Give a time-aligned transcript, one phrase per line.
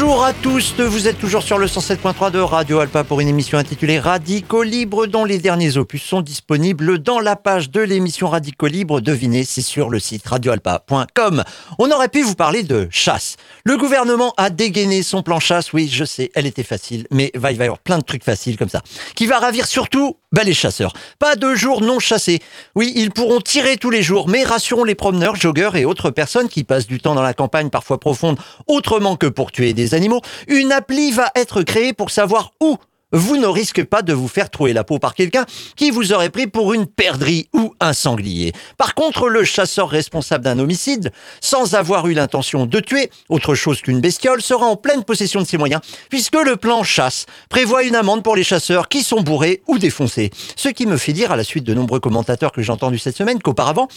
[0.00, 3.58] Bonjour à tous, vous êtes toujours sur le 107.3 de Radio Alpa pour une émission
[3.58, 8.68] intitulée Radico Libre dont les derniers opus sont disponibles dans la page de l'émission Radico
[8.68, 9.00] Libre.
[9.00, 11.42] Devinez, c'est sur le site radioalpa.com.
[11.80, 13.38] On aurait pu vous parler de chasse.
[13.64, 17.40] Le gouvernement a dégainé son plan chasse, oui je sais, elle était facile, mais il
[17.40, 18.82] va y avoir plein de trucs faciles comme ça,
[19.16, 20.92] qui va ravir surtout bah, les chasseurs.
[21.18, 22.40] Pas de jours non chassés.
[22.74, 26.48] Oui, ils pourront tirer tous les jours, mais rassurons les promeneurs, joggeurs et autres personnes
[26.48, 30.20] qui passent du temps dans la campagne parfois profonde autrement que pour tuer des animaux,
[30.46, 32.78] une appli va être créée pour savoir où
[33.12, 36.28] vous ne risquez pas de vous faire trouer la peau par quelqu'un qui vous aurait
[36.28, 38.52] pris pour une perdrix ou un sanglier.
[38.76, 43.80] Par contre, le chasseur responsable d'un homicide, sans avoir eu l'intention de tuer autre chose
[43.80, 45.80] qu'une bestiole, sera en pleine possession de ses moyens,
[46.10, 50.30] puisque le plan chasse prévoit une amende pour les chasseurs qui sont bourrés ou défoncés.
[50.56, 53.16] Ce qui me fait dire, à la suite de nombreux commentateurs que j'ai entendus cette
[53.16, 53.88] semaine, qu'auparavant,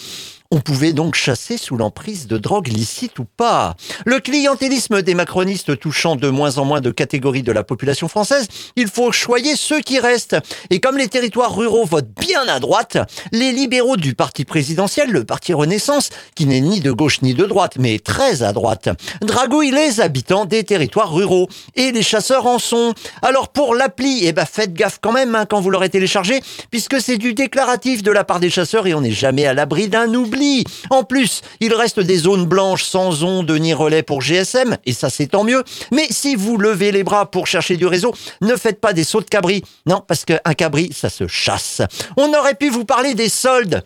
[0.51, 3.75] on pouvait donc chasser sous l'emprise de drogue licite ou pas.
[4.05, 8.47] Le clientélisme des macronistes touchant de moins en moins de catégories de la population française,
[8.75, 10.35] il faut choyer ceux qui restent.
[10.69, 12.97] Et comme les territoires ruraux votent bien à droite,
[13.31, 17.45] les libéraux du parti présidentiel, le parti Renaissance, qui n'est ni de gauche ni de
[17.45, 18.89] droite, mais très à droite,
[19.21, 21.47] dragouille les habitants des territoires ruraux.
[21.75, 22.93] Et les chasseurs en sont.
[23.21, 26.41] Alors pour l'appli, eh ben faites gaffe quand même hein, quand vous l'aurez téléchargé,
[26.71, 29.87] puisque c'est du déclaratif de la part des chasseurs et on n'est jamais à l'abri
[29.87, 30.40] d'un oubli.
[30.89, 35.09] En plus, il reste des zones blanches sans ondes ni relais pour GSM, et ça
[35.09, 35.63] c'est tant mieux.
[35.91, 39.21] Mais si vous levez les bras pour chercher du réseau, ne faites pas des sauts
[39.21, 39.63] de cabri.
[39.85, 41.81] Non, parce qu'un cabri, ça se chasse.
[42.17, 43.83] On aurait pu vous parler des soldes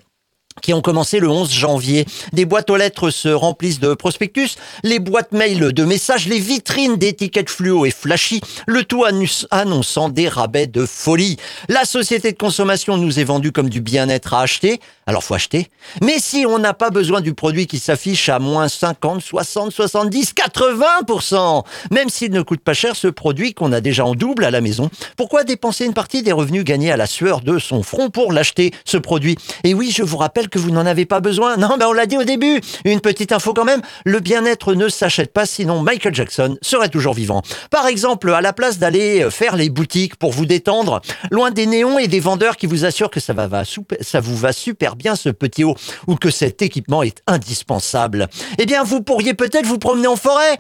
[0.61, 2.06] qui ont commencé le 11 janvier.
[2.33, 6.95] Des boîtes aux lettres se remplissent de prospectus, les boîtes mail de messages, les vitrines
[6.95, 9.03] d'étiquettes fluo et flashy, le tout
[9.52, 11.38] annonçant des rabais de folie.
[11.70, 15.67] La société de consommation nous est vendue comme du bien-être à acheter, alors faut acheter.
[16.02, 20.33] Mais si on n'a pas besoin du produit qui s'affiche à moins 50, 60, 70,
[20.33, 24.52] 80%, même s'il ne coûte pas cher ce produit qu'on a déjà en double à
[24.52, 28.10] la maison, pourquoi dépenser une partie des revenus gagnés à la sueur de son front
[28.10, 29.38] pour l'acheter, ce produit?
[29.64, 31.55] Et oui, je vous rappelle que vous n'en avez pas besoin.
[31.58, 32.60] Non, ben on l'a dit au début.
[32.83, 33.82] Une petite info quand même.
[34.05, 37.43] Le bien-être ne s'achète pas, sinon Michael Jackson serait toujours vivant.
[37.70, 41.99] Par exemple, à la place d'aller faire les boutiques pour vous détendre, loin des néons
[41.99, 43.64] et des vendeurs qui vous assurent que ça va,
[44.02, 45.76] ça vous va super bien ce petit haut
[46.08, 48.28] ou que cet équipement est indispensable.
[48.58, 50.58] Eh bien, vous pourriez peut-être vous promener en forêt.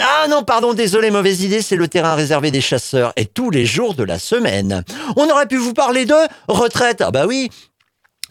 [0.00, 3.66] Ah non, pardon, désolé, mauvaise idée, c'est le terrain réservé des chasseurs et tous les
[3.66, 4.82] jours de la semaine.
[5.16, 6.14] On aurait pu vous parler de
[6.48, 7.00] retraite.
[7.00, 7.50] Ah bah oui,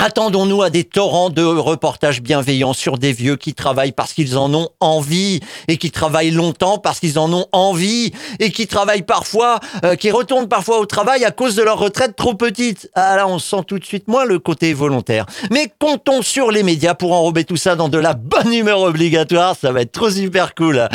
[0.06, 4.54] Attendons-nous à des torrents de reportages bienveillants sur des vieux qui travaillent parce qu'ils en
[4.54, 9.62] ont envie et qui travaillent longtemps parce qu'ils en ont envie et qui travaillent parfois,
[9.86, 12.92] euh, qui retournent parfois au travail à cause de leur retraite trop petite.
[12.96, 15.26] Ah là, on sent tout de suite moins le côté volontaire.
[15.52, 19.56] Mais comptons sur les médias pour enrober tout ça dans de la bonne humeur obligatoire.
[19.56, 20.86] Ça va être trop super cool.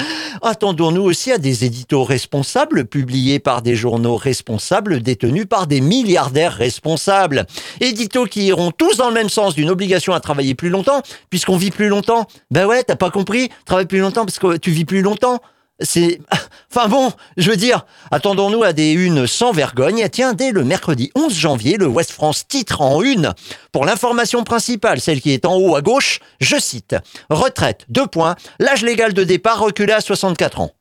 [0.43, 6.53] Attendons-nous aussi à des éditos responsables publiés par des journaux responsables détenus par des milliardaires
[6.53, 7.47] responsables.
[7.81, 11.57] Éditos qui iront tous dans le même sens d'une obligation à travailler plus longtemps, puisqu'on
[11.57, 12.27] vit plus longtemps.
[12.51, 15.41] Ben ouais, t'as pas compris Travaille plus longtemps parce que tu vis plus longtemps.
[15.81, 16.21] C'est,
[16.75, 20.09] enfin bon, je veux dire, attendons-nous à des unes sans vergogne.
[20.11, 23.33] Tiens, dès le mercredi 11 janvier, le West France titre en une
[23.73, 26.97] pour l'information principale, celle qui est en haut à gauche, je cite,
[27.31, 30.73] retraite, deux points, l'âge légal de départ reculé à 64 ans.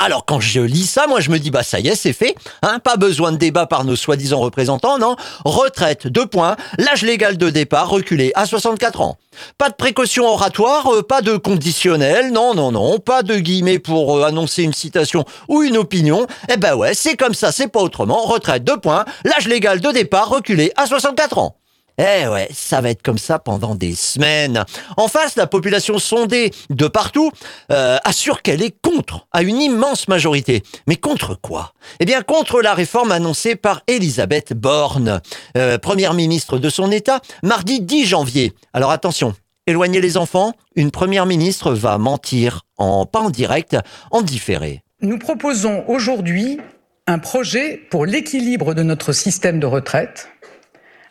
[0.00, 2.36] Alors quand je lis ça, moi je me dis bah ça y est, c'est fait,
[2.62, 5.16] hein, pas besoin de débat par nos soi-disant représentants, non.
[5.44, 9.18] Retraite, deux points, l'âge légal de départ reculé à 64 ans.
[9.58, 14.18] Pas de précaution oratoire, euh, pas de conditionnel, non, non, non, pas de guillemets pour
[14.18, 16.28] euh, annoncer une citation ou une opinion.
[16.48, 18.22] Eh ben ouais, c'est comme ça, c'est pas autrement.
[18.22, 21.57] Retraite, deux points, l'âge légal de départ reculé à 64 ans.
[21.98, 24.64] Eh ouais, ça va être comme ça pendant des semaines.
[24.96, 27.32] En face, la population sondée de partout
[27.72, 30.62] euh, assure qu'elle est contre, à une immense majorité.
[30.86, 31.72] Mais contre quoi?
[31.98, 35.20] Eh bien, contre la réforme annoncée par Elisabeth Borne,
[35.56, 38.52] euh, première ministre de son État, mardi 10 janvier.
[38.72, 39.34] Alors attention,
[39.66, 43.76] éloignez les enfants, une première ministre va mentir, en pas en direct,
[44.12, 44.84] en différé.
[45.00, 46.60] Nous proposons aujourd'hui
[47.08, 50.28] un projet pour l'équilibre de notre système de retraite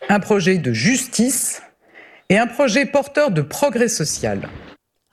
[0.10, 1.62] un projet de justice
[2.30, 4.50] et un projet porteur de progrès social.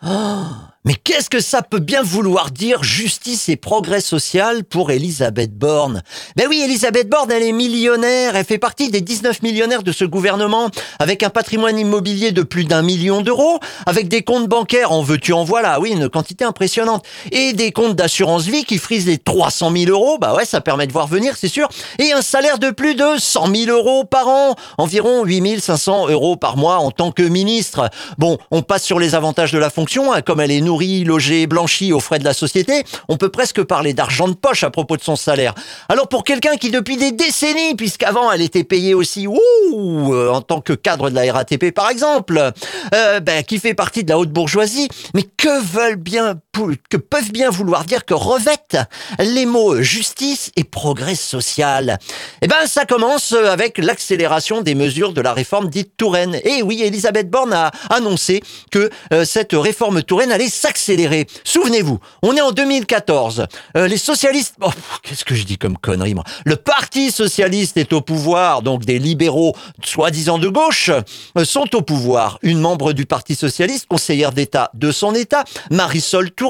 [0.02, 5.56] Oh mais qu'est-ce que ça peut bien vouloir dire justice et progrès social pour Elisabeth
[5.56, 6.02] Borne?
[6.36, 10.04] Ben oui, Elisabeth Borne, elle est millionnaire, elle fait partie des 19 millionnaires de ce
[10.04, 15.02] gouvernement, avec un patrimoine immobilier de plus d'un million d'euros, avec des comptes bancaires, en
[15.02, 19.16] veux-tu en voilà, oui, une quantité impressionnante, et des comptes d'assurance vie qui frisent les
[19.18, 22.58] 300 000 euros, bah ouais, ça permet de voir venir, c'est sûr, et un salaire
[22.58, 26.90] de plus de 100 000 euros par an, environ 8 500 euros par mois en
[26.90, 27.88] tant que ministre.
[28.18, 31.04] Bon, on passe sur les avantages de la fonction, hein, comme elle est nourrie nourri,
[31.04, 34.70] logé, blanchi aux frais de la société, on peut presque parler d'argent de poche à
[34.70, 35.54] propos de son salaire.
[35.88, 40.40] Alors pour quelqu'un qui depuis des décennies, puisqu'avant elle était payée aussi ouh, euh, en
[40.40, 42.52] tant que cadre de la RATP par exemple,
[42.92, 46.40] euh, ben, qui fait partie de la haute bourgeoisie, mais que veulent bien
[46.88, 48.78] que peuvent bien vouloir dire que revêtent
[49.18, 51.98] les mots justice et progrès social.
[52.42, 56.40] Eh ben, ça commence avec l'accélération des mesures de la réforme dite Touraine.
[56.44, 61.26] Et oui, Elisabeth Borne a annoncé que euh, cette réforme Touraine allait s'accélérer.
[61.44, 63.46] Souvenez-vous, on est en 2014.
[63.76, 64.70] Euh, les socialistes, oh,
[65.02, 66.24] qu'est-ce que je dis comme connerie, moi?
[66.44, 69.54] Le Parti socialiste est au pouvoir, donc des libéraux
[69.84, 70.90] soi-disant de gauche
[71.38, 72.38] euh, sont au pouvoir.
[72.42, 76.43] Une membre du Parti socialiste, conseillère d'État de son État, Marisol Touraine,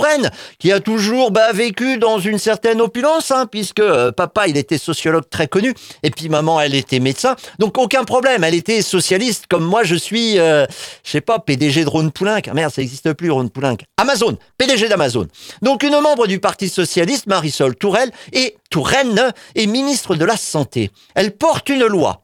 [0.59, 3.83] qui a toujours bah, vécu dans une certaine opulence, hein, puisque
[4.17, 7.37] papa, il était sociologue très connu, et puis maman, elle était médecin.
[7.59, 10.67] Donc aucun problème, elle était socialiste comme moi je suis, euh,
[11.05, 12.41] je sais pas, PDG de Ron Poulenc.
[12.49, 13.77] Ah, merde, ça n'existe plus, Ron Poulenc.
[13.97, 15.27] Amazon, PDG d'Amazon.
[15.63, 20.91] Donc une membre du Parti Socialiste, Marisol Tourelle, et Touraine, est ministre de la Santé.
[21.15, 22.24] Elle porte une loi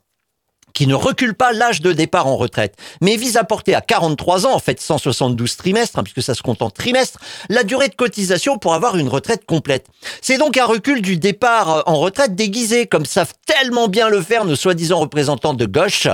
[0.74, 4.46] qui ne recule pas l'âge de départ en retraite, mais vise à porter à 43
[4.46, 7.18] ans, en fait 172 trimestres, hein, puisque ça se compte en trimestre,
[7.48, 9.86] la durée de cotisation pour avoir une retraite complète.
[10.22, 14.22] C'est donc un recul du départ euh, en retraite déguisé, comme savent tellement bien le
[14.22, 16.08] faire nos soi-disant représentants de gauche,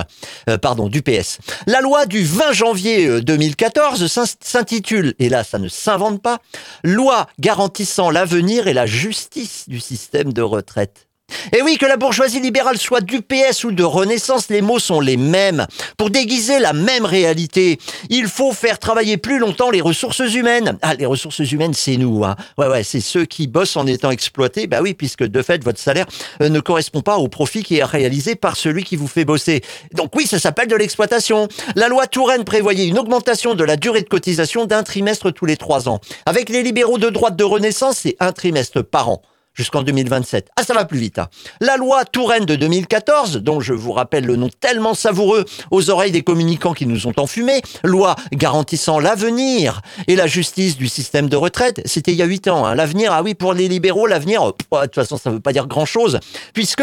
[0.48, 1.38] euh, pardon, du PS.
[1.66, 6.38] La loi du 20 janvier 2014 euh, s'intitule, et là ça ne s'invente pas,
[6.84, 11.05] Loi garantissant l'avenir et la justice du système de retraite.
[11.52, 15.00] Et oui, que la bourgeoisie libérale soit du PS ou de Renaissance, les mots sont
[15.00, 15.66] les mêmes.
[15.96, 17.78] Pour déguiser la même réalité,
[18.10, 20.76] il faut faire travailler plus longtemps les ressources humaines.
[20.82, 22.24] Ah, les ressources humaines, c'est nous.
[22.24, 22.36] Hein.
[22.58, 24.66] Ouais, ouais, c'est ceux qui bossent en étant exploités.
[24.66, 26.06] Bah oui, puisque de fait, votre salaire
[26.42, 29.62] euh, ne correspond pas au profit qui est réalisé par celui qui vous fait bosser.
[29.92, 31.48] Donc oui, ça s'appelle de l'exploitation.
[31.74, 35.56] La loi Touraine prévoyait une augmentation de la durée de cotisation d'un trimestre tous les
[35.56, 36.00] trois ans.
[36.26, 39.22] Avec les libéraux de droite de Renaissance, c'est un trimestre par an
[39.56, 40.50] jusqu'en 2027.
[40.56, 41.18] Ah, ça va plus vite.
[41.18, 41.28] Hein.
[41.60, 46.12] La loi Touraine de 2014, dont je vous rappelle le nom tellement savoureux aux oreilles
[46.12, 51.36] des communicants qui nous ont enfumés, loi garantissant l'avenir et la justice du système de
[51.36, 52.66] retraite, c'était il y a huit ans.
[52.66, 52.74] Hein.
[52.74, 55.66] L'avenir, ah oui, pour les libéraux, l'avenir, de toute façon, ça ne veut pas dire
[55.66, 56.20] grand-chose,
[56.52, 56.82] puisque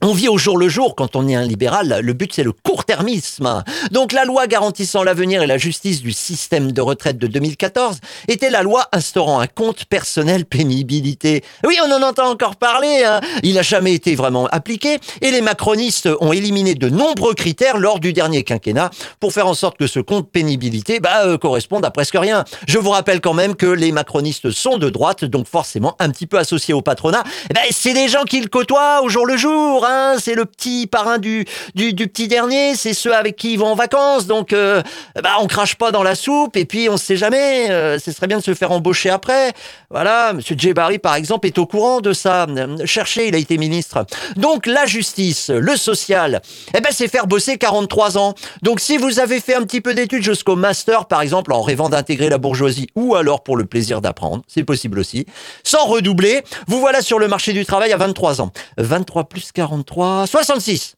[0.00, 2.00] on vit au jour le jour quand on est un libéral.
[2.02, 3.64] Le but, c'est le court-termisme.
[3.90, 7.98] Donc, la loi garantissant l'avenir et la justice du système de retraite de 2014
[8.28, 11.42] était la loi instaurant un compte personnel pénibilité.
[11.66, 13.02] Oui, on en entend encore parler.
[13.04, 13.20] Hein.
[13.42, 17.98] Il n'a jamais été vraiment appliqué et les macronistes ont éliminé de nombreux critères lors
[17.98, 21.90] du dernier quinquennat pour faire en sorte que ce compte pénibilité bah, euh, corresponde à
[21.90, 22.44] presque rien.
[22.68, 26.28] Je vous rappelle quand même que les macronistes sont de droite, donc forcément un petit
[26.28, 27.24] peu associés au patronat.
[27.52, 29.87] Ben, c'est des gens qui le côtoient au jour le jour
[30.18, 31.44] c'est le petit parrain du,
[31.74, 34.82] du, petit dernier, c'est ceux avec qui ils vont en vacances, donc euh,
[35.22, 38.26] bah, on crache pas dans la soupe, et puis on sait jamais, euh, ce serait
[38.26, 39.52] bien de se faire embaucher après.
[39.90, 42.46] Voilà, Monsieur Djebari, par exemple, est au courant de ça.
[42.84, 44.04] Cherchez, il a été ministre.
[44.36, 46.42] Donc la justice, le social,
[46.74, 48.34] eh ben c'est faire bosser 43 ans.
[48.62, 51.88] Donc si vous avez fait un petit peu d'études jusqu'au master, par exemple, en rêvant
[51.88, 55.26] d'intégrer la bourgeoisie, ou alors pour le plaisir d'apprendre, c'est possible aussi,
[55.64, 58.52] sans redoubler, vous voilà sur le marché du travail à 23 ans.
[58.76, 59.52] 23 plus
[59.84, 60.94] 40 66.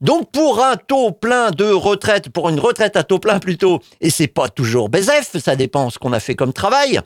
[0.00, 4.10] Donc pour un taux plein de retraite, pour une retraite à taux plein plutôt, et
[4.10, 7.00] c'est pas toujours BZF, ça dépend ce qu'on a fait comme travail,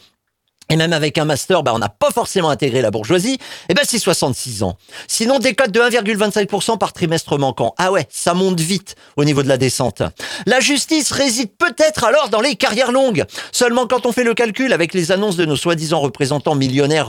[0.69, 3.39] et même avec un master, bah, on n'a pas forcément intégré la bourgeoisie, et
[3.71, 4.77] eh ben c'est 66 ans.
[5.07, 7.75] Sinon, des codes de 1,25% par trimestre manquant.
[7.79, 10.03] Ah ouais, ça monte vite au niveau de la descente.
[10.47, 13.25] La justice réside peut-être alors dans les carrières longues.
[13.53, 17.09] Seulement quand on fait le calcul avec les annonces de nos soi-disant représentants millionnaires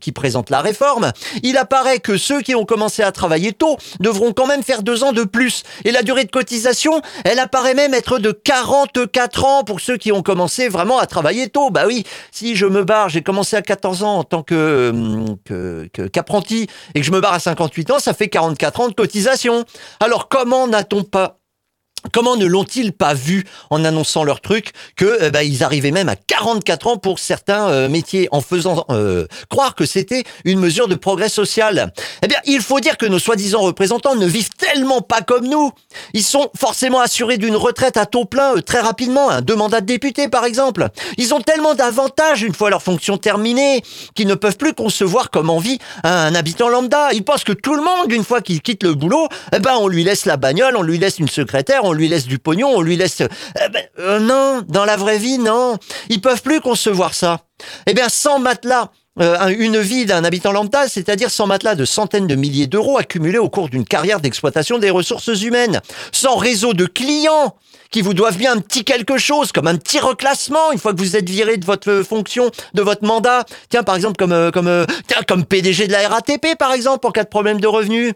[0.00, 4.32] qui présentent la réforme, il apparaît que ceux qui ont commencé à travailler tôt devront
[4.32, 5.64] quand même faire deux ans de plus.
[5.84, 10.12] Et la durée de cotisation, elle apparaît même être de 44 ans pour ceux qui
[10.12, 11.70] ont commencé vraiment à travailler tôt.
[11.70, 15.36] Bah oui, si je me j'ai commencé à 14 ans en tant que,
[16.12, 19.64] qu'apprenti et que je me barre à 58 ans, ça fait 44 ans de cotisation.
[20.00, 21.41] Alors comment n'a-t-on pas
[22.10, 26.08] Comment ne l'ont-ils pas vu en annonçant leur truc que euh, bah, ils arrivaient même
[26.08, 30.88] à 44 ans pour certains euh, métiers en faisant euh, croire que c'était une mesure
[30.88, 31.92] de progrès social?
[32.22, 35.70] Eh bien, il faut dire que nos soi-disant représentants ne vivent tellement pas comme nous.
[36.12, 39.86] Ils sont forcément assurés d'une retraite à taux plein très rapidement, un deux mandats de
[39.86, 40.88] député par exemple.
[41.18, 43.82] Ils ont tellement d'avantages une fois leur fonction terminée
[44.14, 47.12] qu'ils ne peuvent plus concevoir comment vit un habitant lambda.
[47.12, 49.86] Ils pensent que tout le monde, une fois qu'il quitte le boulot, eh ben on
[49.86, 52.96] lui laisse la bagnole, on lui laisse une secrétaire, lui laisse du pognon, on lui
[52.96, 53.20] laisse...
[53.20, 55.78] Euh, ben, euh, non, dans la vraie vie, non.
[56.08, 57.40] Ils peuvent plus concevoir ça.
[57.86, 62.26] Eh bien, sans matelas euh, une vie d'un habitant lambda, c'est-à-dire sans matelas de centaines
[62.26, 65.82] de milliers d'euros accumulés au cours d'une carrière d'exploitation des ressources humaines,
[66.12, 67.54] sans réseau de clients
[67.90, 70.98] qui vous doivent bien un petit quelque chose, comme un petit reclassement une fois que
[70.98, 73.44] vous êtes viré de votre fonction, de votre mandat.
[73.68, 77.24] Tiens, par exemple, comme, comme, tiens, comme PDG de la RATP, par exemple, en cas
[77.24, 78.14] de problème de revenus.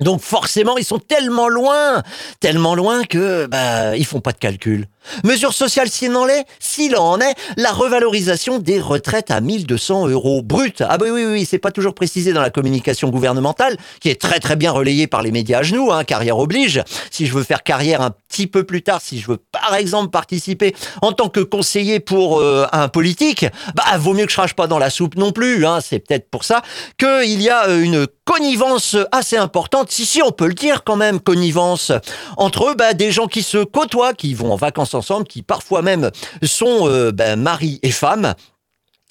[0.00, 2.02] Donc forcément, ils sont tellement loin,
[2.40, 4.86] tellement loin que bah ils font pas de calcul.
[5.24, 10.42] Mesure sociale s'il en est, s'il en est, la revalorisation des retraites à 1200 euros
[10.42, 10.82] brut.
[10.86, 14.20] Ah bah oui, oui, oui, c'est pas toujours précisé dans la communication gouvernementale, qui est
[14.20, 16.82] très très bien relayée par les médias à genoux, hein, carrière oblige.
[17.10, 20.10] Si je veux faire carrière un petit peu plus tard, si je veux par exemple
[20.10, 24.54] participer en tant que conseiller pour euh, un politique, bah vaut mieux que je crache
[24.54, 25.66] pas dans la soupe non plus.
[25.66, 25.80] Hein.
[25.80, 26.62] C'est peut-être pour ça
[26.98, 30.96] qu'il y a euh, une connivence assez importante, si si on peut le dire quand
[30.96, 31.92] même, connivence
[32.36, 36.10] entre bah, des gens qui se côtoient, qui vont en vacances ensemble, qui parfois même
[36.42, 38.34] sont euh, ben, mari et femme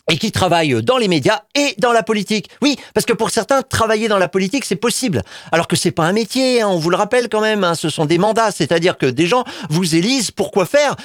[0.09, 2.49] et qui travaillent dans les médias et dans la politique.
[2.61, 5.21] Oui, parce que pour certains, travailler dans la politique, c'est possible.
[5.51, 7.89] Alors que c'est pas un métier, hein, on vous le rappelle quand même, hein, ce
[7.89, 10.95] sont des mandats, c'est-à-dire que des gens vous élisent pour quoi faire?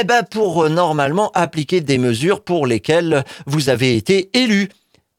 [0.00, 4.70] Eh ben pour euh, normalement appliquer des mesures pour lesquelles vous avez été élu.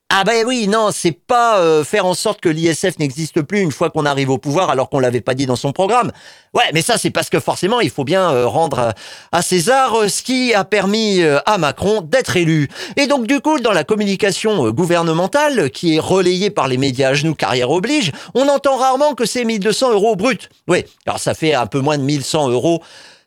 [0.09, 3.71] Ah ben oui, non, c'est pas euh, faire en sorte que l'ISF n'existe plus une
[3.71, 6.11] fois qu'on arrive au pouvoir alors qu'on l'avait pas dit dans son programme.
[6.53, 8.93] Ouais, mais ça c'est parce que forcément il faut bien euh, rendre
[9.31, 12.69] à César euh, ce qui a permis à Macron d'être élu.
[12.97, 17.13] Et donc du coup, dans la communication gouvernementale qui est relayée par les médias à
[17.15, 20.49] genoux carrière oblige, on entend rarement que c'est 1200 euros brut.
[20.67, 22.83] Oui, alors ça fait un peu moins de 1100 euros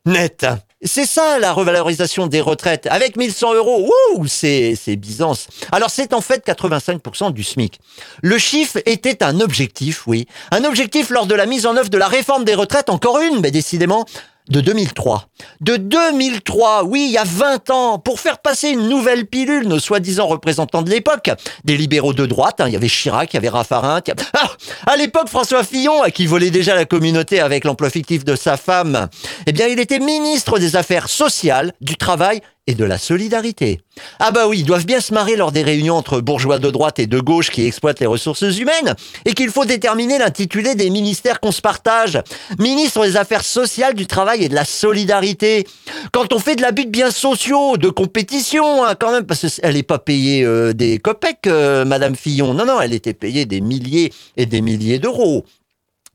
[0.07, 0.47] net.
[0.83, 2.87] C'est ça la revalorisation des retraites.
[2.87, 5.49] Avec 1100 euros, ouh, c'est, c'est Byzance.
[5.73, 7.81] Alors c'est en fait 85% du SMIC.
[8.23, 10.29] Le chiffre était un objectif, oui.
[10.53, 13.41] Un objectif lors de la mise en œuvre de la réforme des retraites, encore une,
[13.41, 14.07] mais décidément,
[14.49, 15.27] de 2003.
[15.61, 19.79] De 2003, oui, il y a 20 ans, pour faire passer une nouvelle pilule, nos
[19.79, 21.31] soi-disant représentants de l'époque,
[21.65, 24.01] des libéraux de droite, hein, il y avait Chirac, il y avait Raffarin,
[24.35, 24.51] ah,
[24.87, 29.09] à l'époque François Fillon, qui volait déjà la communauté avec l'emploi fictif de sa femme,
[29.47, 33.81] eh bien il était ministre des Affaires sociales, du Travail et de la solidarité.
[34.21, 36.99] Ah bah oui, ils doivent bien se marrer lors des réunions entre bourgeois de droite
[36.99, 38.95] et de gauche qui exploitent les ressources humaines,
[39.25, 42.21] et qu'il faut déterminer l'intitulé des ministères qu'on se partage.
[42.59, 45.67] Ministre des Affaires sociales, du Travail et de la solidarité.
[46.13, 49.75] Quand on fait de l'abus de biens sociaux, de compétition, hein, quand même, parce qu'elle
[49.75, 52.53] n'est pas payée euh, des copecs, euh, Madame Fillon.
[52.53, 55.47] Non, non, elle était payée des milliers et des milliers d'euros.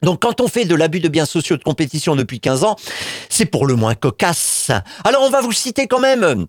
[0.03, 2.75] Donc quand on fait de l'abus de biens sociaux de compétition depuis 15 ans,
[3.29, 4.71] c'est pour le moins cocasse.
[5.03, 6.47] Alors on va vous citer quand même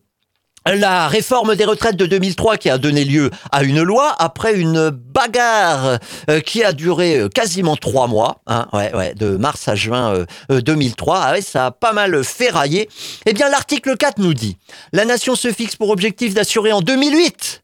[0.67, 4.89] la réforme des retraites de 2003 qui a donné lieu à une loi après une
[4.91, 5.99] bagarre
[6.31, 10.25] euh, qui a duré euh, quasiment trois mois, hein, ouais, ouais, de mars à juin
[10.49, 11.17] 2003.
[11.17, 12.89] Euh, ah ouais, ça a pas mal ferraillé.
[13.27, 14.57] Eh bien, l'article 4 nous dit
[14.93, 17.64] la nation se fixe pour objectif d'assurer en 2008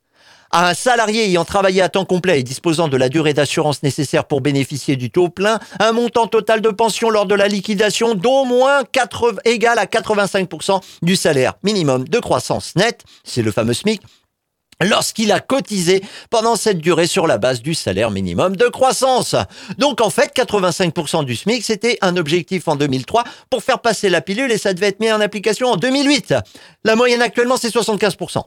[0.50, 4.24] à un salarié ayant travaillé à temps complet et disposant de la durée d'assurance nécessaire
[4.24, 8.44] pour bénéficier du taux plein, un montant total de pension lors de la liquidation d'au
[8.44, 14.02] moins 80, égal à 85% du salaire minimum de croissance nette, c'est le fameux SMIC,
[14.80, 19.36] lorsqu'il a cotisé pendant cette durée sur la base du salaire minimum de croissance.
[19.78, 24.20] Donc en fait, 85% du SMIC, c'était un objectif en 2003 pour faire passer la
[24.20, 26.34] pilule et ça devait être mis en application en 2008.
[26.84, 28.42] La moyenne actuellement, c'est 75%.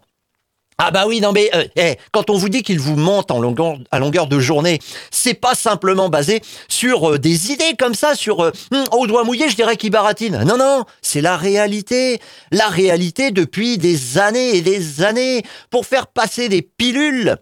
[0.85, 3.39] Ah bah oui, non mais euh, eh, quand on vous dit qu'il vous monte en
[3.39, 4.79] longueur, à longueur de journée,
[5.11, 9.23] c'est pas simplement basé sur euh, des idées comme ça, sur euh, hmm, au doigt
[9.23, 10.43] mouillé, je dirais qu'il baratine.
[10.43, 12.19] Non, non, c'est la réalité.
[12.51, 15.43] La réalité depuis des années et des années.
[15.69, 17.37] Pour faire passer des pilules,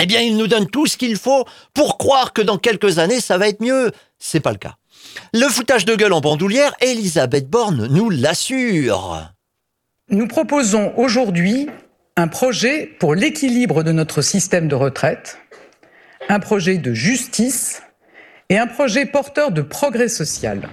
[0.00, 3.20] eh bien, il nous donne tout ce qu'il faut pour croire que dans quelques années,
[3.20, 3.92] ça va être mieux.
[4.18, 4.76] C'est pas le cas.
[5.34, 9.30] Le foutage de gueule en bandoulière, Elisabeth Borne nous l'assure.
[10.08, 11.68] Nous proposons aujourd'hui
[12.16, 15.38] un projet pour l'équilibre de notre système de retraite,
[16.28, 17.82] un projet de justice
[18.48, 20.68] et un projet porteur de progrès social.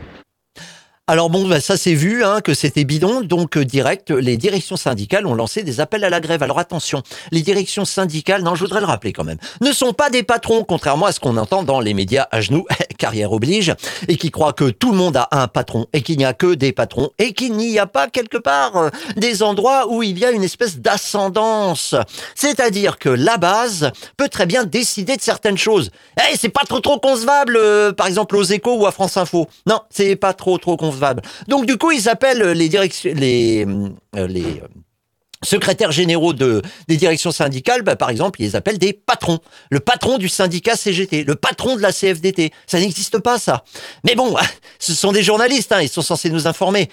[1.09, 4.77] Alors bon, bah, ça c'est vu hein, que c'était bidon, donc euh, direct, les directions
[4.77, 6.43] syndicales ont lancé des appels à la grève.
[6.43, 7.01] Alors attention,
[7.31, 10.63] les directions syndicales, non, je voudrais le rappeler quand même, ne sont pas des patrons,
[10.63, 12.67] contrairement à ce qu'on entend dans les médias à genoux,
[12.99, 13.73] carrière oblige,
[14.07, 16.53] et qui croient que tout le monde a un patron et qu'il n'y a que
[16.53, 20.25] des patrons et qu'il n'y a pas quelque part euh, des endroits où il y
[20.25, 21.95] a une espèce d'ascendance.
[22.35, 25.89] C'est-à-dire que la base peut très bien décider de certaines choses.
[26.19, 29.47] Eh, c'est pas trop trop concevable, euh, par exemple aux échos ou à France Info.
[29.65, 30.98] Non, c'est pas trop trop concevable
[31.47, 34.27] donc du coup, ils appellent les directions, les, euh, euh,
[35.43, 39.39] secrétaires généraux de, des directions syndicales, bah, par exemple, ils les appellent des patrons.
[39.69, 42.51] Le patron du syndicat CGT, le patron de la CFDT.
[42.67, 43.63] Ça n'existe pas, ça.
[44.03, 44.35] Mais bon,
[44.79, 46.89] ce sont des journalistes, hein, ils sont censés nous informer.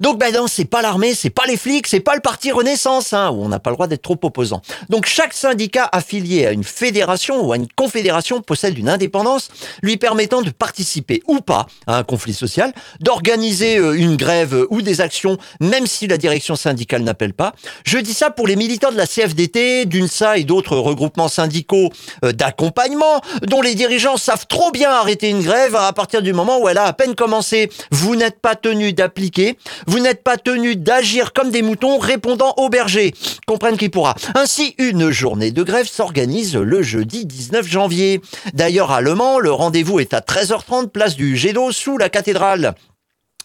[0.00, 3.12] Donc ben non, c'est pas l'armée, c'est pas les flics, c'est pas le parti Renaissance,
[3.12, 4.62] hein, où on n'a pas le droit d'être trop opposant.
[4.88, 9.48] Donc chaque syndicat affilié à une fédération ou à une confédération possède une indépendance
[9.82, 14.80] lui permettant de participer ou pas à un conflit social, d'organiser euh, une grève ou
[14.82, 17.54] des actions, même si la direction syndicale n'appelle pas.
[17.84, 21.90] Je dis ça pour les militants de la CFDT, d'UNSA et d'autres regroupements syndicaux
[22.24, 26.58] euh, d'accompagnement, dont les dirigeants savent trop bien arrêter une grève à partir du moment
[26.58, 27.70] où elle a à peine commencé.
[27.90, 29.58] Vous n'êtes pas tenu d'appliquer,
[29.90, 33.12] vous n'êtes pas tenu d'agir comme des moutons répondant au berger.
[33.44, 34.14] Comprenne qui pourra.
[34.36, 38.20] Ainsi, une journée de grève s'organise le jeudi 19 janvier.
[38.54, 42.76] D'ailleurs, à Le Mans, le rendez-vous est à 13h30, place du d'eau sous la cathédrale.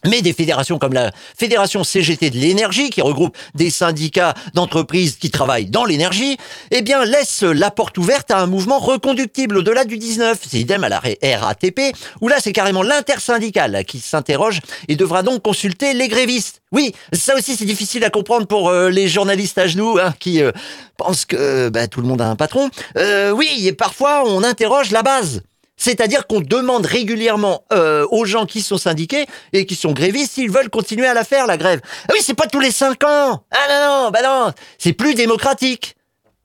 [0.07, 5.29] Mais des fédérations comme la Fédération CGT de l'énergie, qui regroupe des syndicats d'entreprises qui
[5.29, 6.37] travaillent dans l'énergie,
[6.71, 10.39] eh bien, laisse la porte ouverte à un mouvement reconductible au-delà du 19.
[10.47, 15.41] C'est idem à la RATP, où là, c'est carrément l'intersyndicale qui s'interroge et devra donc
[15.41, 16.61] consulter les grévistes.
[16.71, 20.41] Oui, ça aussi, c'est difficile à comprendre pour euh, les journalistes à genoux, hein, qui
[20.41, 20.51] euh,
[20.97, 22.69] pensent que bah, tout le monde a un patron.
[22.97, 25.41] Euh, oui, et parfois, on interroge la base.
[25.77, 30.51] C'est-à-dire qu'on demande régulièrement euh, aux gens qui sont syndiqués et qui sont grévistes s'ils
[30.51, 31.81] veulent continuer à la faire, la grève.
[32.07, 33.43] Ah oui, c'est pas tous les cinq ans.
[33.51, 35.94] Ah non, non, bah non, c'est plus démocratique.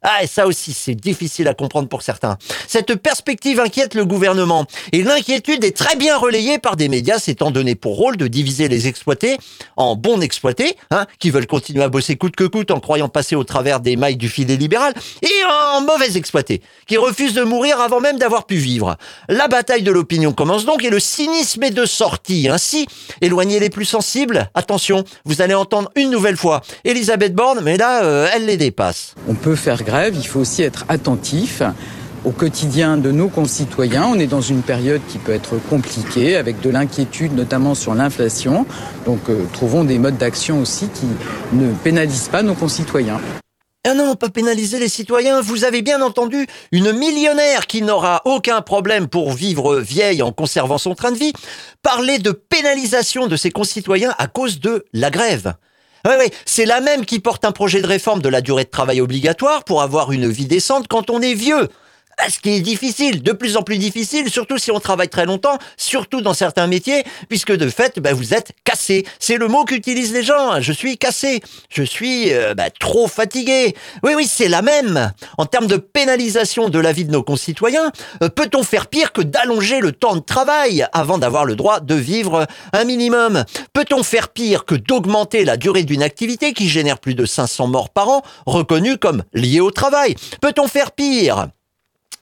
[0.02, 2.38] Ah, et ça aussi, c'est difficile à comprendre pour certains.
[2.66, 4.64] Cette perspective inquiète le gouvernement.
[4.92, 8.69] Et l'inquiétude est très bien relayée par des médias s'étant donné pour rôle de diviser
[8.69, 9.37] les exploités
[9.76, 13.37] en bons exploités, hein, qui veulent continuer à bosser coûte que coûte en croyant passer
[13.37, 17.80] au travers des mailles du filet libéral, et en mauvais exploités, qui refusent de mourir
[17.80, 18.97] avant même d'avoir pu vivre.
[19.28, 22.49] La bataille de l'opinion commence donc et le cynisme est de sortie.
[22.49, 22.87] Ainsi,
[23.21, 28.02] éloigner les plus sensibles, attention, vous allez entendre une nouvelle fois Elisabeth Borne, mais là,
[28.04, 29.14] euh, elle les dépasse.
[29.28, 31.62] On peut faire il faut aussi être attentif
[32.25, 34.06] au quotidien de nos concitoyens.
[34.06, 38.66] On est dans une période qui peut être compliquée, avec de l'inquiétude notamment sur l'inflation.
[39.06, 41.06] Donc euh, trouvons des modes d'action aussi qui
[41.52, 43.20] ne pénalisent pas nos concitoyens.
[43.87, 45.40] Ah non, pas pénaliser les citoyens.
[45.40, 50.76] Vous avez bien entendu, une millionnaire qui n'aura aucun problème pour vivre vieille en conservant
[50.76, 51.32] son train de vie,
[51.82, 55.54] parler de pénalisation de ses concitoyens à cause de la grève.
[56.06, 58.71] Oui, oui, c'est la même qui porte un projet de réforme de la durée de
[58.71, 61.69] travail obligatoire pour avoir une vie décente quand on est vieux.
[62.28, 65.59] Ce qui est difficile, de plus en plus difficile, surtout si on travaille très longtemps,
[65.76, 69.06] surtout dans certains métiers, puisque de fait, bah, vous êtes cassé.
[69.19, 70.52] C'est le mot qu'utilisent les gens.
[70.52, 70.61] Hein.
[70.61, 71.41] Je suis cassé.
[71.71, 73.75] Je suis euh, bah, trop fatigué.
[74.02, 75.13] Oui, oui, c'est la même.
[75.39, 77.91] En termes de pénalisation de la vie de nos concitoyens,
[78.23, 81.95] euh, peut-on faire pire que d'allonger le temps de travail avant d'avoir le droit de
[81.95, 83.45] vivre un minimum?
[83.73, 87.91] Peut-on faire pire que d'augmenter la durée d'une activité qui génère plus de 500 morts
[87.91, 90.15] par an, reconnue comme liée au travail?
[90.41, 91.49] Peut-on faire pire?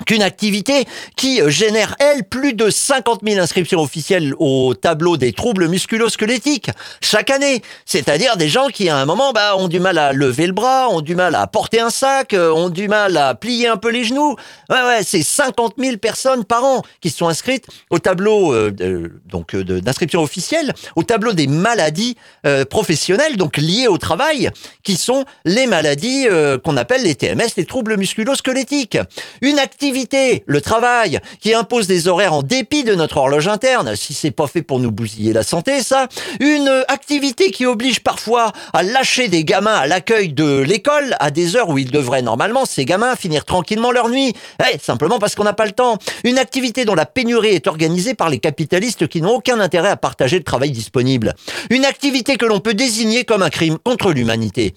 [0.06, 5.32] Qu'une activité qui euh, génère, elle, plus de 50 000 inscriptions officielles au tableau des
[5.32, 7.62] troubles musculo-squelettiques chaque année.
[7.84, 10.88] C'est-à-dire des gens qui, à un moment, bah, ont du mal à lever le bras,
[10.90, 13.90] ont du mal à porter un sac, euh, ont du mal à plier un peu
[13.90, 14.36] les genoux.
[14.70, 19.56] Ouais, ouais, c'est 50 000 personnes par an qui sont inscrites au tableau, euh, donc,
[19.56, 22.16] d'inscription officielle, au tableau des maladies
[22.70, 24.50] professionnelles, donc liées au travail,
[24.82, 26.26] qui sont les maladies
[26.64, 28.98] qu'on appelle les TMS, les troubles musculo-squelettiques.
[29.40, 29.87] Une activité
[30.46, 34.46] le travail, qui impose des horaires en dépit de notre horloge interne, si c'est pas
[34.46, 36.08] fait pour nous bousiller la santé, ça.
[36.40, 41.56] Une activité qui oblige parfois à lâcher des gamins à l'accueil de l'école à des
[41.56, 44.34] heures où ils devraient normalement, ces gamins, finir tranquillement leur nuit.
[44.72, 45.98] Eh, simplement parce qu'on n'a pas le temps.
[46.24, 49.96] Une activité dont la pénurie est organisée par les capitalistes qui n'ont aucun intérêt à
[49.96, 51.34] partager le travail disponible.
[51.70, 54.74] Une activité que l'on peut désigner comme un crime contre l'humanité.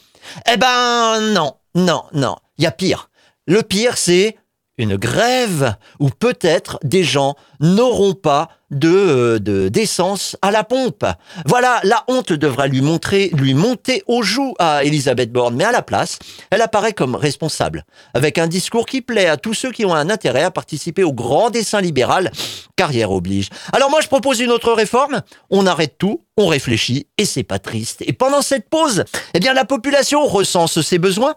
[0.52, 2.36] Eh ben, non, non, non.
[2.58, 3.10] Il y a pire.
[3.48, 4.38] Le pire, c'est
[4.82, 9.38] une grève où peut-être des gens n'auront pas de
[9.70, 11.06] d'essence à la pompe.
[11.46, 15.72] Voilà, la honte devra lui montrer, lui monter aux joues à Elisabeth Borne, mais à
[15.72, 19.86] la place, elle apparaît comme responsable, avec un discours qui plaît à tous ceux qui
[19.86, 22.32] ont un intérêt à participer au grand dessin libéral.
[22.78, 23.50] Carrière oblige.
[23.74, 25.22] Alors moi, je propose une autre réforme.
[25.50, 28.02] On arrête tout, on réfléchit, et c'est pas triste.
[28.08, 31.36] Et pendant cette pause, eh bien, la population recense ses besoins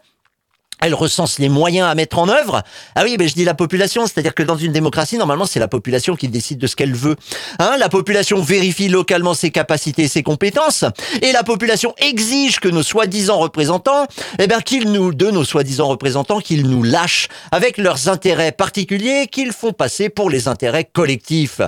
[0.80, 2.62] elle recense les moyens à mettre en œuvre.
[2.94, 5.68] Ah oui, mais je dis la population, c'est-à-dire que dans une démocratie, normalement, c'est la
[5.68, 7.16] population qui décide de ce qu'elle veut.
[7.58, 10.84] Hein la population vérifie localement ses capacités et ses compétences,
[11.22, 14.06] et la population exige que nos soi-disant représentants,
[14.38, 19.28] eh bien, qu'ils nous, de nos soi-disant représentants, qu'ils nous lâchent avec leurs intérêts particuliers
[19.30, 21.60] qu'ils font passer pour les intérêts collectifs.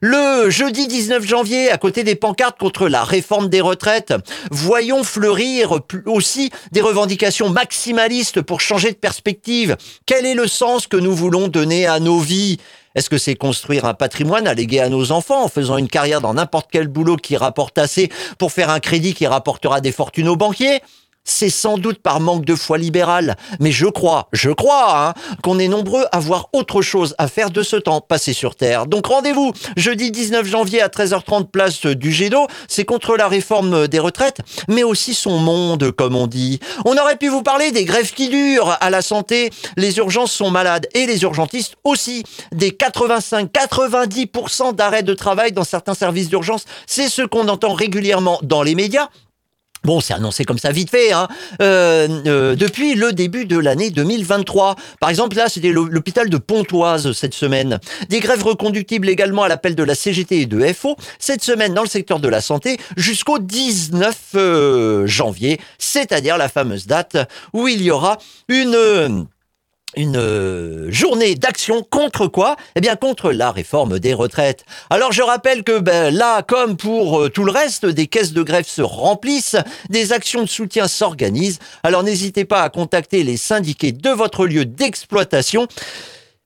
[0.00, 4.14] Le jeudi 19 janvier, à côté des pancartes contre la réforme des retraites,
[4.50, 9.76] voyons fleurir aussi des revendications maximalistes changer de perspective.
[10.06, 12.58] Quel est le sens que nous voulons donner à nos vies?
[12.94, 16.20] Est-ce que c'est construire un patrimoine à léguer à nos enfants en faisant une carrière
[16.20, 20.28] dans n'importe quel boulot qui rapporte assez pour faire un crédit qui rapportera des fortunes
[20.28, 20.80] aux banquiers?
[21.24, 25.58] C'est sans doute par manque de foi libérale, mais je crois, je crois, hein, qu'on
[25.58, 28.86] est nombreux à voir autre chose à faire de ce temps passé sur Terre.
[28.86, 32.46] Donc rendez-vous jeudi 19 janvier à 13h30 place du Gédo.
[32.68, 36.60] C'est contre la réforme des retraites, mais aussi son monde, comme on dit.
[36.84, 39.50] On aurait pu vous parler des grèves qui durent à la santé.
[39.76, 42.24] Les urgences sont malades et les urgentistes aussi.
[42.52, 46.64] Des 85-90% d'arrêts de travail dans certains services d'urgence.
[46.86, 49.08] C'est ce qu'on entend régulièrement dans les médias.
[49.84, 51.26] Bon, c'est annoncé comme ça vite fait, hein.
[51.60, 54.76] Euh, euh, depuis le début de l'année 2023.
[55.00, 57.80] Par exemple, là, c'était l'hôpital de Pontoise cette semaine.
[58.08, 61.82] Des grèves reconductibles également à l'appel de la CGT et de FO cette semaine dans
[61.82, 67.16] le secteur de la santé jusqu'au 19 euh, janvier, c'est-à-dire la fameuse date
[67.52, 68.18] où il y aura
[68.48, 69.26] une
[69.96, 72.56] une euh, journée d'action contre quoi?
[72.76, 74.64] Eh bien contre la réforme des retraites.
[74.90, 78.42] Alors je rappelle que ben, là, comme pour euh, tout le reste, des caisses de
[78.42, 79.56] grève se remplissent,
[79.90, 81.58] des actions de soutien s'organisent.
[81.82, 85.68] Alors n'hésitez pas à contacter les syndiqués de votre lieu d'exploitation.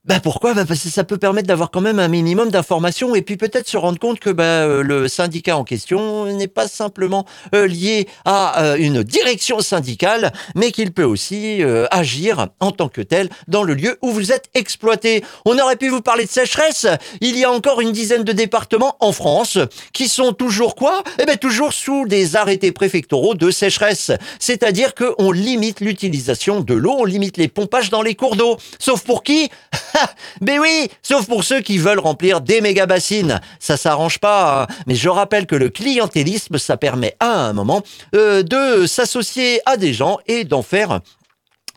[0.06, 0.54] Ben pourquoi?
[0.54, 3.66] Ben Parce que ça peut permettre d'avoir quand même un minimum d'informations et puis peut-être
[3.66, 8.62] se rendre compte que ben, le syndicat en question n'est pas simplement euh, lié à
[8.62, 13.64] euh, une direction syndicale, mais qu'il peut aussi euh, agir en tant que tel dans
[13.64, 15.24] le lieu où vous êtes exploité.
[15.44, 16.86] On aurait pu vous parler de sécheresse.
[17.20, 19.58] Il y a encore une dizaine de départements en France
[19.92, 21.02] qui sont toujours quoi?
[21.20, 24.12] Eh ben toujours sous des arrêtés préfectoraux de sécheresse.
[24.38, 28.56] C'est-à-dire qu'on limite l'utilisation de l'eau, on limite les pompages dans les cours d'eau.
[28.78, 29.50] Sauf pour qui?
[30.40, 33.40] Mais oui, sauf pour ceux qui veulent remplir des méga bassines.
[33.58, 34.62] Ça s'arrange pas.
[34.62, 34.74] Hein.
[34.86, 37.82] Mais je rappelle que le clientélisme, ça permet à un moment
[38.14, 41.00] euh, de s'associer à des gens et d'en faire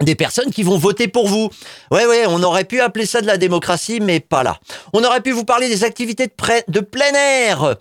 [0.02, 1.50] des personnes qui vont voter pour vous.
[1.92, 4.58] Ouais, ouais, on aurait pu appeler ça de la démocratie, mais pas là.
[4.94, 7.76] On aurait pu vous parler des activités de, de plein air.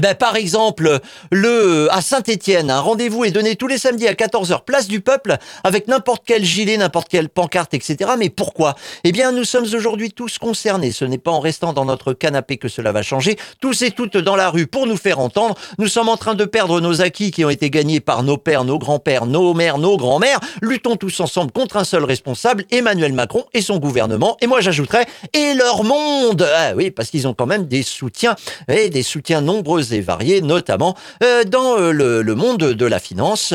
[0.00, 1.00] Ben, par exemple,
[1.30, 5.36] le à Saint-Étienne, un rendez-vous est donné tous les samedis à 14h, place du Peuple,
[5.64, 8.12] avec n'importe quel gilet, n'importe quelle pancarte, etc.
[8.18, 8.74] Mais pourquoi?
[9.04, 10.92] Eh bien, nous sommes aujourd'hui tous concernés.
[10.92, 13.36] Ce n'est pas en restant dans notre canapé que cela va changer.
[13.60, 15.56] Tous et toutes dans la rue pour nous faire entendre.
[15.78, 18.64] Nous sommes en train de perdre nos acquis qui ont été gagnés par nos pères,
[18.64, 20.40] nos grands-pères, nos mères, nos grands-mères.
[20.62, 24.38] Luttons tous ensemble contre un seul responsable, Emmanuel Macron et son gouvernement.
[24.40, 28.36] Et moi, j'ajouterais, et leur monde Ah oui, parce qu'ils ont quand même des soutiens,
[28.68, 33.54] et des soutiens nombreux et variés, notamment euh, dans euh, le, monde de la finance,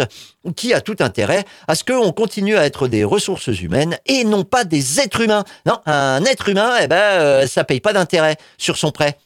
[0.56, 4.44] qui a tout intérêt à ce qu'on continue à être des ressources humaines et non
[4.44, 5.44] pas des êtres humains.
[5.66, 9.18] Non, un être humain, eh ben, euh, ça paye pas d'intérêt sur son prêt.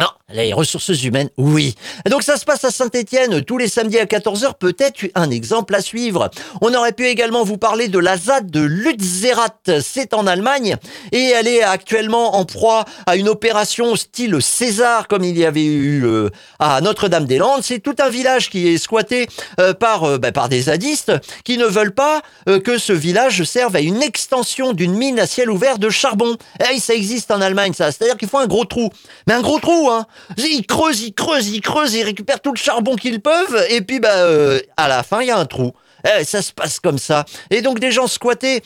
[0.00, 1.76] Non, les ressources humaines, oui.
[2.10, 5.80] Donc ça se passe à Saint-Étienne tous les samedis à 14h, peut-être un exemple à
[5.80, 6.30] suivre.
[6.60, 10.76] On aurait pu également vous parler de la ZAD de Lützerath, c'est en Allemagne,
[11.12, 15.64] et elle est actuellement en proie à une opération style César, comme il y avait
[15.64, 17.62] eu euh, à Notre-Dame-des-Landes.
[17.62, 19.28] C'est tout un village qui est squatté
[19.60, 21.12] euh, par, euh, ben, par des zadistes
[21.44, 22.22] qui ne veulent pas
[22.64, 26.36] que ce village serve à une extension d'une mine à ciel ouvert de charbon.
[26.60, 27.92] Et eh, ça existe en Allemagne, ça.
[27.92, 28.90] C'est-à-dire qu'il faut un gros trou.
[29.26, 30.06] Mais un gros trou Hein.
[30.36, 34.00] Ils creusent, ils creusent, ils creusent, ils récupèrent tout le charbon qu'ils peuvent, et puis
[34.00, 35.72] bah, euh, à la fin, il y a un trou.
[36.04, 37.24] Eh, ça se passe comme ça.
[37.50, 38.62] Et donc des gens squattés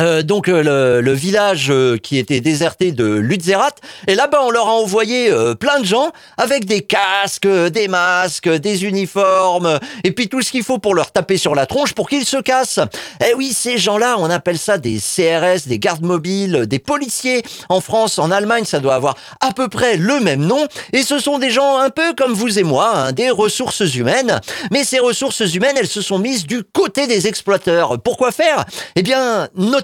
[0.00, 3.70] euh, donc euh, le, village euh, qui était déserté de Lutzerat
[4.08, 5.30] et là-bas on leur a envoyé
[5.60, 10.64] plein de gens avec des casques, des masques, des uniformes et puis tout ce qu'il
[10.64, 12.80] faut pour leur taper sur la tronche pour qu'ils se cassent.
[13.24, 17.42] Eh oui, ces gens-là, on appelle ça des CRS, des gardes mobiles, des policiers.
[17.68, 21.18] En France, en Allemagne, ça doit avoir à peu près le même nom et ce
[21.18, 24.40] sont des gens un peu comme vous et moi, hein, des ressources humaines.
[24.70, 28.00] Mais ces ressources humaines, elles se sont mises du côté des exploiteurs.
[28.02, 28.64] Pourquoi faire?
[28.96, 29.83] Eh bien, notamment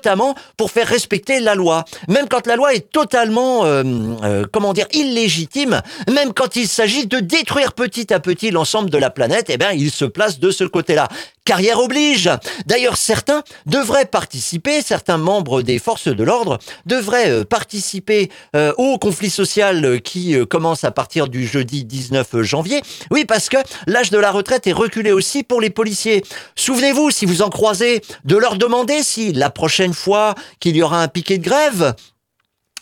[0.57, 1.85] pour faire respecter la loi.
[2.09, 3.83] Même quand la loi est totalement, euh,
[4.25, 8.99] euh, comment dire, illégitime, même quand il s'agit de détruire petit à petit l'ensemble de
[8.99, 11.09] la planète, eh bien, il se place de ce côté-là.
[11.45, 12.31] Carrière oblige.
[12.67, 18.31] D'ailleurs, certains devraient participer, certains membres des forces de l'ordre devraient euh, participer
[18.79, 22.83] au conflit social qui commence à partir du jeudi 19 janvier.
[23.11, 26.23] Oui, parce que l'âge de la retraite est reculé aussi pour les policiers.
[26.57, 31.03] Souvenez-vous, si vous en croisez, de leur demander si la prochaine fois qu'il y aura
[31.03, 31.95] un piquet de grève,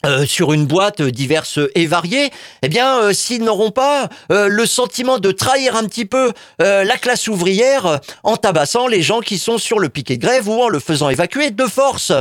[0.07, 2.31] euh, sur une boîte diverse et variée,
[2.63, 6.97] eh bien, euh, s'ils n'auront pas euh, le sentiment de trahir un petit peu la
[6.97, 10.69] classe ouvrière en tabassant les gens qui sont sur le piquet de grève ou en
[10.69, 12.13] le faisant évacuer de force.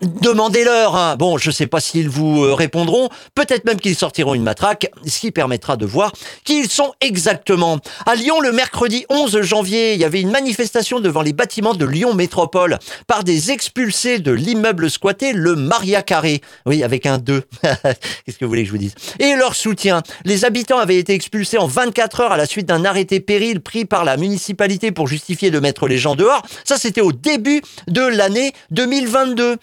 [0.00, 0.94] Demandez-leur.
[0.94, 1.16] Hein.
[1.16, 3.08] Bon, je ne sais pas s'ils vous euh, répondront.
[3.34, 6.12] Peut-être même qu'ils sortiront une matraque, ce qui permettra de voir
[6.44, 7.78] qui ils sont exactement.
[8.06, 11.84] À Lyon, le mercredi 11 janvier, il y avait une manifestation devant les bâtiments de
[11.84, 16.42] Lyon Métropole par des expulsés de l'immeuble squatté, le Maria Carré.
[16.64, 17.42] Oui, avec un 2.
[17.62, 18.94] Qu'est-ce que vous voulez que je vous dise?
[19.18, 20.02] Et leur soutien.
[20.24, 23.84] Les habitants avaient été expulsés en 24 heures à la suite d'un arrêté péril pris
[23.84, 26.42] par la municipalité pour justifier de mettre les gens dehors.
[26.64, 29.56] Ça, c'était au début de l'année 2022.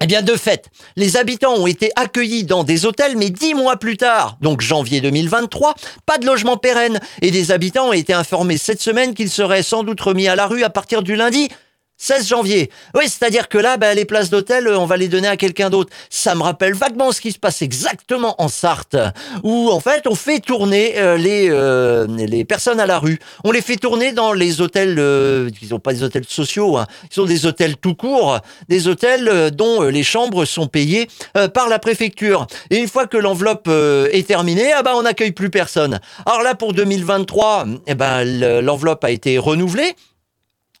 [0.00, 3.76] Eh bien, de fait, les habitants ont été accueillis dans des hôtels, mais dix mois
[3.76, 5.74] plus tard, donc janvier 2023,
[6.06, 6.98] pas de logement pérenne.
[7.20, 10.48] Et des habitants ont été informés cette semaine qu'ils seraient sans doute remis à la
[10.48, 11.48] rue à partir du lundi
[12.02, 12.68] 16 janvier.
[12.96, 15.94] Oui, c'est-à-dire que là, ben, les places d'hôtel, on va les donner à quelqu'un d'autre.
[16.10, 18.96] Ça me rappelle vaguement ce qui se passe exactement en Sarthe,
[19.44, 23.20] où en fait, on fait tourner euh, les euh, les personnes à la rue.
[23.44, 24.96] On les fait tourner dans les hôtels.
[24.98, 26.88] Euh, ils n'ont pas des hôtels sociaux, hein.
[27.08, 31.08] ils sont des hôtels tout court, des hôtels dont les chambres sont payées
[31.54, 32.48] par la préfecture.
[32.70, 36.00] Et une fois que l'enveloppe est terminée, ah ben, on n'accueille plus personne.
[36.26, 38.24] Alors là, pour 2023, eh ben,
[38.60, 39.94] l'enveloppe a été renouvelée.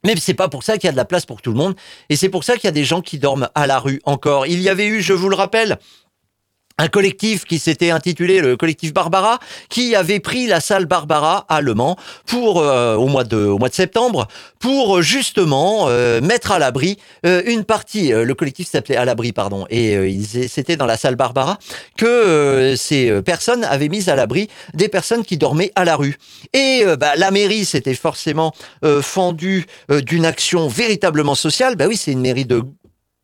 [0.04, 1.74] Mais c'est pas pour ça qu'il y a de la place pour tout le monde.
[2.08, 4.46] Et c'est pour ça qu'il y a des gens qui dorment à la rue encore.
[4.46, 5.78] Il y avait eu, je vous le rappelle,
[6.78, 11.60] un collectif qui s'était intitulé le collectif Barbara, qui avait pris la salle Barbara à
[11.60, 14.26] Le Mans pour euh, au mois de au mois de septembre
[14.58, 18.10] pour euh, justement euh, mettre à l'abri une partie.
[18.10, 21.58] le collectif s'appelait à l'abri, pardon, et c'était dans la salle Barbara
[21.96, 26.16] que ces personnes avaient mis à l'abri des personnes qui dormaient à la rue.
[26.52, 28.52] Et bah, la mairie s'était forcément
[29.02, 31.76] fendue d'une action véritablement sociale.
[31.76, 32.62] Bah oui, c'est une mairie de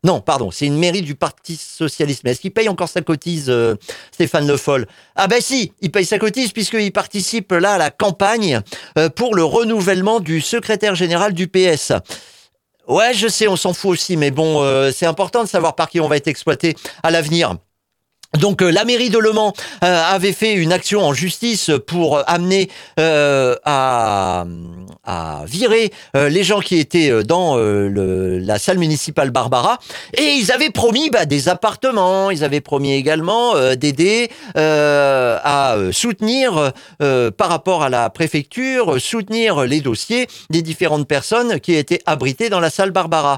[0.05, 2.23] non, pardon, c'est une mairie du Parti Socialiste.
[2.23, 3.75] Mais est-ce qu'il paye encore sa cotise, euh,
[4.11, 4.87] Stéphane Le Foll?
[5.15, 8.61] Ah ben si, il paye sa cotise puisqu'il participe là à la campagne
[8.97, 11.91] euh, pour le renouvellement du secrétaire général du PS.
[12.87, 15.89] Ouais, je sais, on s'en fout aussi, mais bon, euh, c'est important de savoir par
[15.89, 17.57] qui on va être exploité à l'avenir.
[18.37, 22.21] Donc euh, la mairie de Le Mans euh, avait fait une action en justice pour
[22.29, 24.45] amener euh, à,
[25.03, 29.79] à, virer les gens qui étaient dans la salle municipale Barbara.
[30.15, 37.49] Et ils avaient promis bah, des appartements, ils avaient promis également d'aider à soutenir par
[37.49, 42.69] rapport à la préfecture, soutenir les dossiers des différentes personnes qui étaient abritées dans la
[42.69, 43.37] salle Barbara.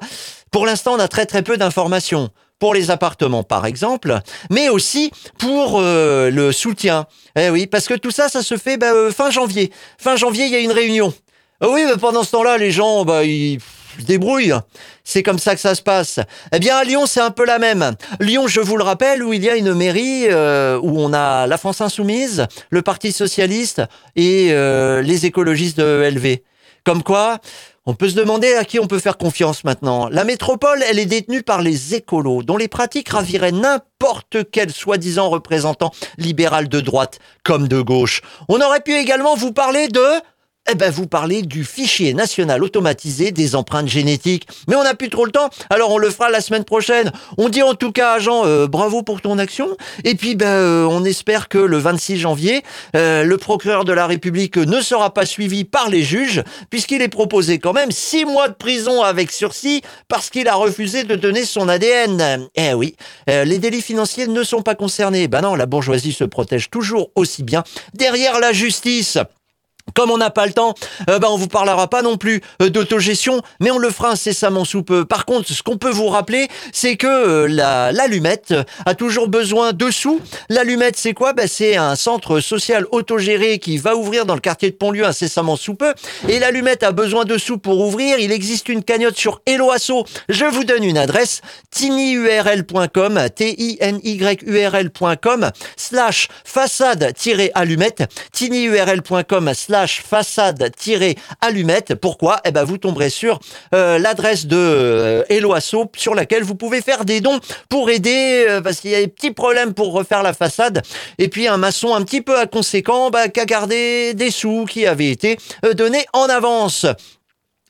[0.51, 2.29] Pour l'instant, on a très très peu d'informations
[2.61, 4.19] pour les appartements par exemple,
[4.51, 7.07] mais aussi pour euh, le soutien.
[7.35, 9.71] Eh oui, parce que tout ça, ça se fait bah, euh, fin janvier.
[9.97, 11.11] Fin janvier, il y a une réunion.
[11.59, 13.59] Ah oui, mais pendant ce temps-là, les gens, bah, ils
[13.99, 14.53] se débrouillent.
[15.03, 16.19] C'est comme ça que ça se passe.
[16.53, 17.95] Eh bien, à Lyon, c'est un peu la même.
[18.19, 21.47] Lyon, je vous le rappelle, où il y a une mairie euh, où on a
[21.47, 23.81] la France Insoumise, le Parti Socialiste
[24.15, 26.41] et les écologistes de LV.
[26.83, 27.39] Comme quoi,
[27.85, 30.07] on peut se demander à qui on peut faire confiance maintenant.
[30.09, 35.29] La métropole, elle est détenue par les écolos, dont les pratiques raviraient n'importe quel soi-disant
[35.29, 38.21] représentant libéral de droite comme de gauche.
[38.49, 40.05] On aurait pu également vous parler de
[40.71, 44.47] eh ben, vous parlez du fichier national automatisé des empreintes génétiques.
[44.69, 47.11] Mais on n'a plus trop le temps, alors on le fera la semaine prochaine.
[47.37, 49.75] On dit en tout cas à Jean, euh, bravo pour ton action.
[50.05, 52.63] Et puis, ben, euh, on espère que le 26 janvier,
[52.95, 57.09] euh, le procureur de la République ne sera pas suivi par les juges, puisqu'il est
[57.09, 61.43] proposé quand même six mois de prison avec sursis parce qu'il a refusé de donner
[61.43, 62.47] son ADN.
[62.55, 62.95] Eh oui,
[63.27, 65.27] les délits financiers ne sont pas concernés.
[65.27, 69.17] Ben non, la bourgeoisie se protège toujours aussi bien derrière la justice.
[69.95, 70.73] Comme on n'a pas le temps,
[71.09, 74.65] euh, ben on vous parlera pas non plus euh, d'autogestion, mais on le fera incessamment
[74.65, 75.05] sous peu.
[75.05, 78.53] Par contre, ce qu'on peut vous rappeler, c'est que euh, l'allumette
[78.85, 80.21] a toujours besoin de sous.
[80.49, 81.33] L'allumette, c'est quoi?
[81.33, 85.55] Ben, C'est un centre social autogéré qui va ouvrir dans le quartier de Pontlieu incessamment
[85.55, 85.93] sous peu.
[86.27, 88.19] Et l'allumette a besoin de sous pour ouvrir.
[88.19, 90.05] Il existe une cagnotte sur Eloasso.
[90.29, 101.95] Je vous donne une adresse, tinyurl.com, T-I-N-Y-U-R-L.com, slash façade-allumette, tinyurl.com, slash façade-allumette.
[101.95, 102.39] Pourquoi?
[102.45, 103.39] Eh ben, vous tomberez sur
[103.73, 107.39] euh, l'adresse de euh, Eloasso sur laquelle vous pouvez faire des dons
[107.69, 110.81] pour aider euh, parce qu'il y a des petits problèmes pour refaire la façade.
[111.17, 114.85] Et puis un maçon un petit peu inconséquent bah, qui a gardé des sous qui
[114.85, 115.37] avaient été
[115.75, 116.85] donnés en avance.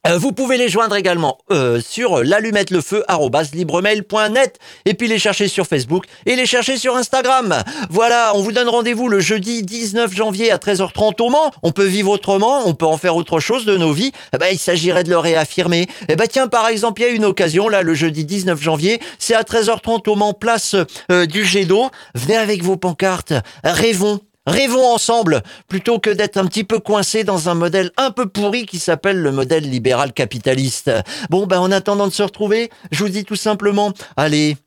[0.07, 6.05] Euh, vous pouvez les joindre également euh, sur l'allumettelefeu@libremail.net et puis les chercher sur Facebook
[6.25, 7.61] et les chercher sur Instagram.
[7.91, 11.51] Voilà, on vous donne rendez-vous le jeudi 19 janvier à 13h30 au Mans.
[11.61, 14.11] On peut vivre autrement, on peut en faire autre chose de nos vies.
[14.33, 15.87] Eh ben, il s'agirait de le réaffirmer.
[16.09, 18.99] Eh ben tiens, par exemple, il y a une occasion là le jeudi 19 janvier,
[19.19, 20.75] c'est à 13h30 au Mans, place
[21.11, 21.67] euh, du Jet.
[22.15, 23.33] Venez avec vos pancartes,
[23.63, 28.27] rêvons Rêvons ensemble, plutôt que d'être un petit peu coincé dans un modèle un peu
[28.27, 30.91] pourri qui s'appelle le modèle libéral capitaliste.
[31.29, 34.57] Bon, ben en attendant de se retrouver, je vous dis tout simplement, allez,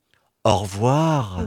[0.44, 1.40] au revoir.